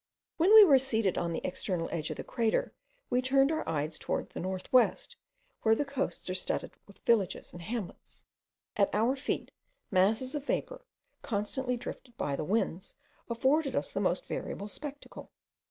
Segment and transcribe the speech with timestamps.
[0.37, 2.73] When we were seated on the external edge of the crater,
[3.11, 5.15] we turned our eyes towards the north west,
[5.61, 8.23] where the coasts are studded with villages and hamlets.
[8.75, 9.51] At our feet,
[9.91, 10.81] masses of vapour,
[11.21, 12.95] constantly drifted by the winds,
[13.29, 15.29] afforded us the most variable spectacle.